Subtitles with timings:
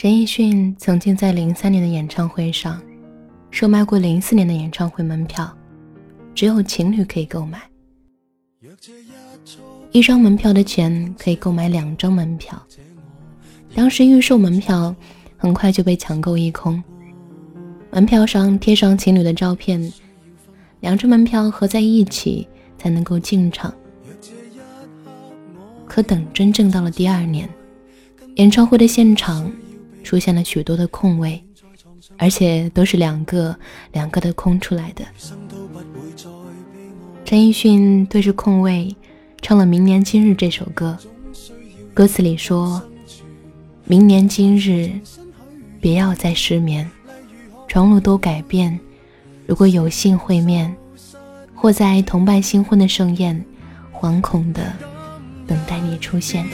[0.00, 2.80] 陈奕迅曾经在零三年的演唱会上
[3.50, 5.52] 售卖过零四年的演唱会门票，
[6.36, 7.60] 只有情侣可以购买。
[9.90, 12.64] 一张门票的钱可以购买两张门票，
[13.74, 14.94] 当时预售门票
[15.36, 16.80] 很快就被抢购一空。
[17.90, 19.92] 门票上贴上情侣的照片，
[20.78, 22.46] 两张门票合在一起
[22.78, 23.74] 才能够进场。
[25.86, 27.50] 可等真正到了第二年，
[28.36, 29.50] 演唱会的现场。
[30.08, 31.44] 出现了许多的空位，
[32.16, 33.54] 而且都是两个
[33.92, 35.04] 两个的空出来的。
[37.26, 38.96] 陈奕迅对着空位
[39.42, 40.96] 唱了《明年今日》这首歌，
[41.92, 42.82] 歌词里说
[43.84, 44.90] ：“明年今日，
[45.78, 46.90] 别要再失眠，
[47.68, 48.80] 床路都改变。
[49.44, 50.74] 如果有幸会面，
[51.54, 53.44] 或在同伴新婚的盛宴，
[53.92, 54.72] 惶恐的
[55.46, 56.46] 等待你出现。”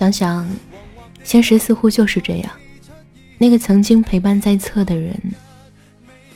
[0.00, 0.48] 想想，
[1.22, 2.50] 现实似乎就是这样。
[3.36, 5.14] 那个曾经陪伴在侧的人，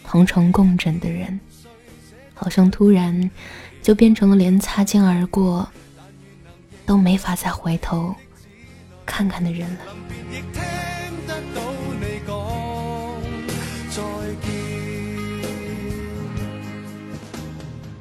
[0.06, 1.40] 同床共枕的人，
[2.34, 3.30] 好像突然
[3.80, 5.66] 就变成了连擦肩而过
[6.84, 8.14] 都没法再回头
[9.06, 9.78] 看看的人了。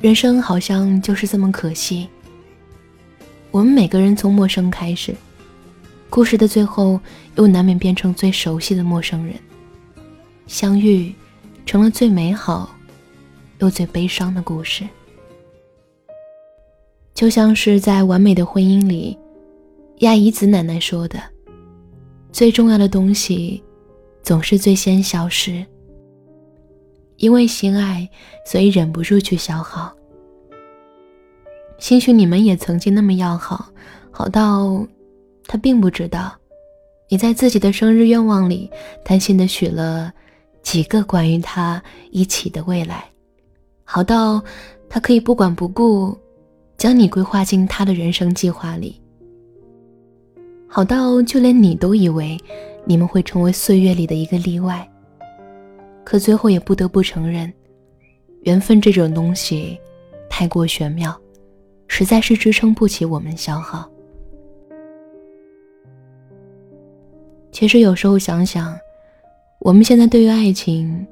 [0.01, 2.09] 人生好像就是这么可惜。
[3.49, 5.15] 我们每个人从陌生开始。
[6.13, 6.99] 故事的最后，
[7.37, 9.33] 又难免变成最熟悉的陌生人。
[10.45, 11.11] 相遇，
[11.65, 12.69] 成了最美好，
[13.57, 14.87] 又最悲伤的故事。
[17.15, 19.17] 就像是在完美的婚姻里，
[20.01, 21.19] 亚姨子奶奶说的
[22.31, 23.63] ：“最重要的东西，
[24.21, 25.65] 总是最先消失。
[27.17, 28.07] 因为心爱，
[28.45, 29.91] 所以忍不住去消耗。
[31.79, 33.71] 兴许你们也曾经那么要好，
[34.11, 34.85] 好到……”
[35.45, 36.35] 他并不知道，
[37.09, 38.69] 你在自己的生日愿望里
[39.03, 40.11] 贪心的许了
[40.61, 41.81] 几个关于他
[42.11, 43.05] 一起的未来，
[43.83, 44.41] 好到
[44.89, 46.17] 他可以不管不顾，
[46.77, 48.99] 将你规划进他的人生计划里，
[50.67, 52.37] 好到就连你都以为
[52.85, 54.89] 你们会成为岁月里的一个例外，
[56.03, 57.51] 可最后也不得不承认，
[58.41, 59.77] 缘分这种东西
[60.29, 61.15] 太过玄妙，
[61.87, 63.87] 实在是支撑不起我们消耗。
[67.53, 68.75] 其实有时候想想，
[69.59, 71.05] 我们现在对于爱情，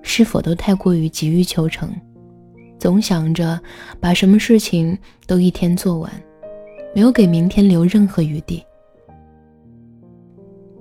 [0.00, 1.90] 是否都太过于急于求成，
[2.78, 3.60] 总想着
[4.00, 6.10] 把什么事情都一天做完，
[6.94, 8.64] 没有给明天留任何余地。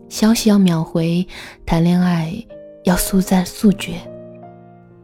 [0.08, 1.28] 消息要秒回，
[1.66, 2.34] 谈恋爱
[2.86, 3.96] 要速战速决，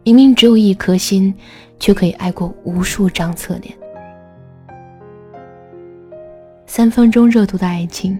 [0.05, 1.35] 明明只有一颗心，
[1.81, 3.77] 却可以爱过无数张侧脸。
[6.65, 8.17] 三分钟热度的爱情。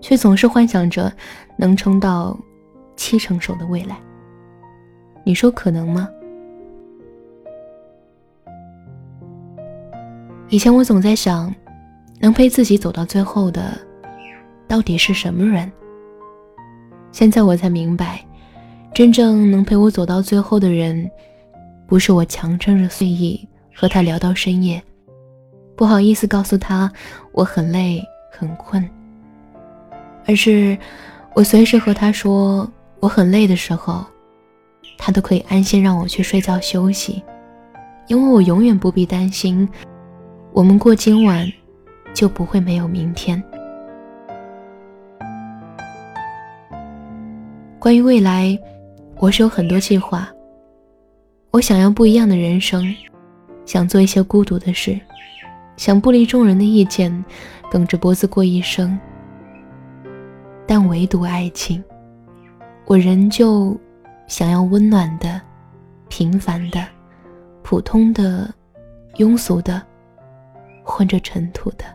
[0.00, 1.12] 却总是幻想着
[1.56, 2.38] 能撑到
[2.96, 3.96] 七成熟的未来。
[5.24, 6.08] 你说可能吗？
[10.48, 11.54] 以前我总在想，
[12.20, 13.76] 能陪自己走到最后的，
[14.66, 15.70] 到底是什么人？
[17.12, 18.24] 现在我才明白，
[18.94, 21.10] 真正能陪我走到最后的人，
[21.86, 24.82] 不是我强撑着睡意和他聊到深夜，
[25.76, 26.90] 不好意思告诉他
[27.32, 28.88] 我很累很困。
[30.28, 30.76] 而是，
[31.34, 34.04] 我随时和他说我很累的时候，
[34.98, 37.22] 他都可以安心让我去睡觉休息，
[38.08, 39.66] 因为我永远不必担心，
[40.52, 41.50] 我们过今晚
[42.12, 43.42] 就不会没有明天。
[47.78, 48.58] 关于未来，
[49.16, 50.28] 我是有很多计划。
[51.52, 52.94] 我想要不一样的人生，
[53.64, 55.00] 想做一些孤独的事，
[55.78, 57.24] 想不离众人的意见，
[57.70, 59.00] 梗着脖子过一生。
[60.70, 61.82] 但唯独爱情，
[62.84, 63.74] 我仍旧
[64.26, 65.40] 想要温暖的、
[66.10, 66.86] 平凡的、
[67.62, 68.52] 普通的、
[69.14, 69.82] 庸俗的，
[70.84, 71.86] 混着尘土的。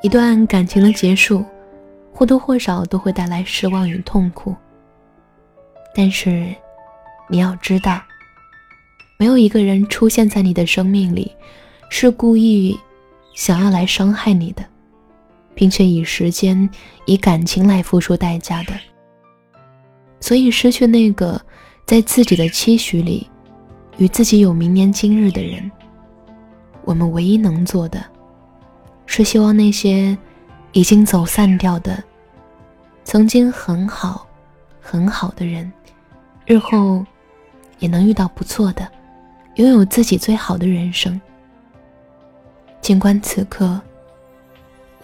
[0.00, 1.44] 一段感情的结束，
[2.10, 4.56] 或多或少都会带来失望与痛苦。
[5.94, 6.54] 但是，
[7.28, 8.00] 你要知道，
[9.18, 11.30] 没有一个人出现在你的生命里，
[11.90, 12.74] 是故意
[13.34, 14.64] 想要来伤害你的。
[15.56, 16.68] 并且以时间、
[17.06, 18.74] 以感情来付出代价的，
[20.20, 21.40] 所以失去那个
[21.86, 23.26] 在自己的期许里
[23.96, 25.68] 与自己有明年今日的人，
[26.84, 28.04] 我们唯一能做的，
[29.06, 30.16] 是希望那些
[30.72, 32.04] 已经走散掉的、
[33.02, 34.26] 曾经很好、
[34.78, 35.72] 很好的人，
[36.44, 37.02] 日后
[37.78, 38.86] 也能遇到不错的，
[39.54, 41.18] 拥有自己最好的人生。
[42.82, 43.80] 尽管此刻，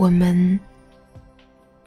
[0.02, 0.58] 我们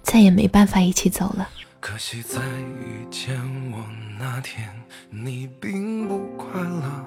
[0.01, 1.49] 再也没办法一起走了。
[1.81, 2.39] 可惜在
[2.79, 3.37] 遇见
[3.73, 3.85] 我
[4.17, 4.73] 那天，
[5.09, 7.05] 你并不快乐。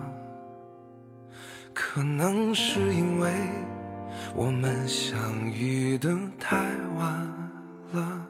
[1.72, 3.32] 可能是因为
[4.34, 5.18] 我们相
[5.50, 6.58] 遇的太
[6.98, 7.26] 晚
[7.92, 8.26] 了。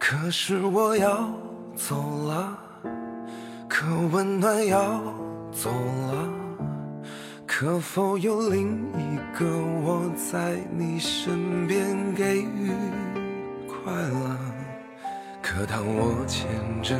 [0.00, 1.30] 可是我要
[1.76, 2.58] 走了，
[3.68, 5.00] 可温暖要
[5.52, 6.37] 走了。
[7.60, 9.44] 可否有另一个
[9.82, 12.70] 我在你身边给予
[13.66, 14.38] 快乐？
[15.42, 16.46] 可当我牵
[16.84, 16.96] 着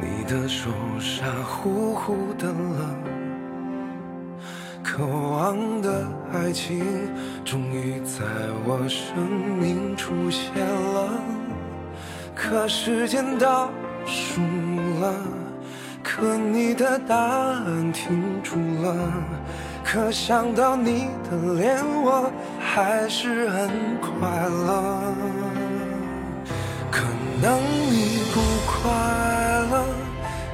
[0.00, 2.94] 你的手，傻乎乎的了，
[4.84, 6.80] 渴望的爱情
[7.44, 8.22] 终于在
[8.64, 9.26] 我生
[9.58, 11.10] 命出现了。
[12.36, 13.68] 可时间倒
[14.06, 14.40] 数
[15.00, 15.12] 了，
[16.04, 18.94] 可你的答案停住了。
[19.90, 22.30] 可想到你的脸，我
[22.60, 23.70] 还是很
[24.02, 25.14] 快乐。
[26.90, 27.04] 可
[27.40, 27.58] 能
[27.90, 28.90] 你不快
[29.70, 29.86] 乐，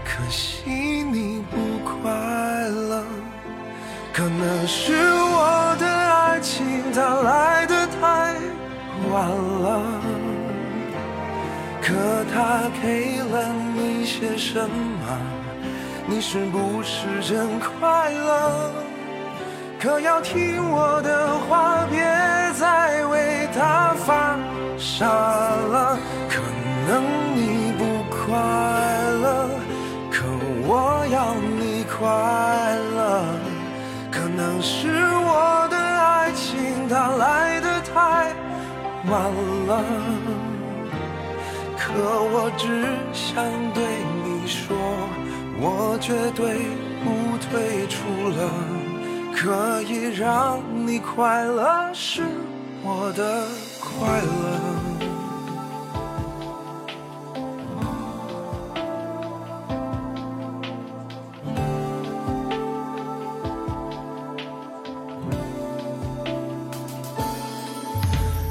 [0.04, 2.12] 可惜你不快
[2.68, 3.04] 乐。
[4.12, 6.64] 可能是我的爱情
[6.94, 8.36] 它来的太
[9.10, 9.82] 晚了。
[11.82, 11.92] 可
[12.32, 15.18] 它给了你些什么？
[16.06, 18.70] 你是不是真快乐？
[19.80, 22.00] 可要听我的话，别
[22.58, 24.38] 再为他犯
[24.78, 25.98] 傻了。
[26.28, 26.40] 可
[26.88, 27.02] 能
[27.36, 28.38] 你不快
[29.22, 29.48] 乐，
[30.10, 30.24] 可
[30.66, 32.00] 我要你快
[32.96, 33.24] 乐。
[34.10, 38.32] 可能是我的爱情它来的太
[39.10, 39.20] 晚
[39.66, 39.84] 了，
[41.76, 41.92] 可
[42.32, 43.44] 我只想
[43.74, 43.84] 对
[44.24, 44.76] 你说，
[45.60, 46.56] 我绝对
[47.04, 47.98] 不退出
[48.30, 48.83] 了。
[49.36, 52.22] 可以让你快乐是
[52.82, 53.46] 我的
[53.78, 54.60] 快乐。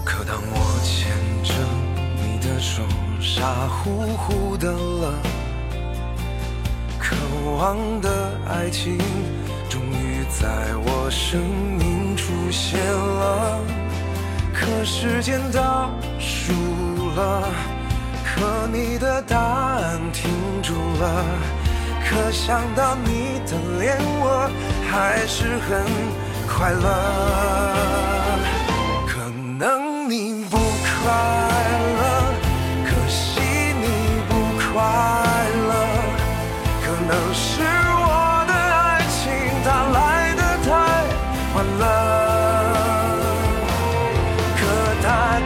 [0.06, 1.53] 可当我牵着
[2.21, 2.83] 你的手，
[3.19, 5.13] 傻乎乎的了，
[7.00, 7.15] 渴
[7.57, 9.00] 望的爱情。
[9.74, 10.46] 终于在
[10.86, 11.42] 我生
[11.80, 13.60] 命出现了，
[14.54, 15.90] 可时间倒
[16.20, 16.54] 数
[17.16, 17.50] 了，
[18.24, 20.30] 可你的答案停
[20.62, 21.25] 住了，
[22.08, 24.48] 可想到你的脸，我
[24.92, 25.84] 还是很
[26.48, 26.86] 快乐。
[29.08, 29.28] 可
[29.58, 30.58] 能你不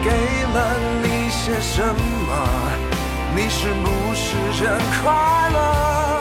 [0.02, 2.30] 给了你些什么？
[3.34, 6.17] 你是不是真快乐？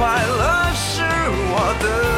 [0.00, 2.09] 快乐是我的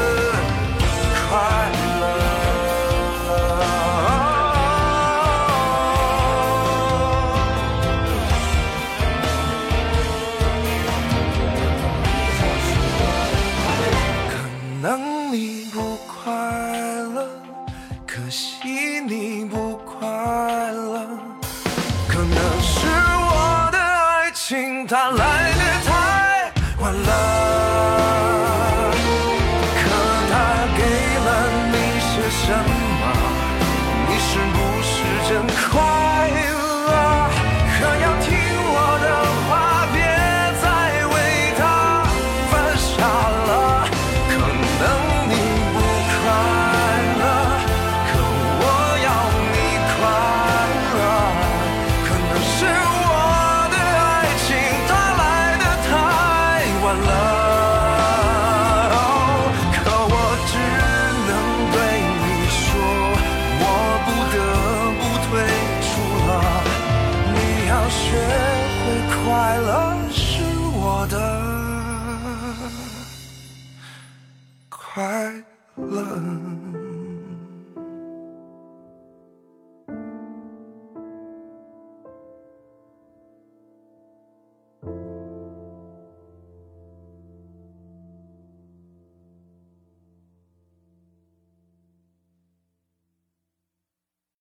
[75.78, 76.61] love.